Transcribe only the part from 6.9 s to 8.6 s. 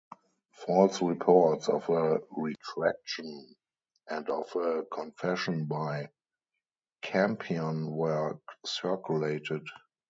Campion were